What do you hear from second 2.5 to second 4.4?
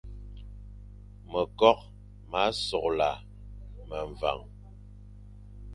sola meveñ,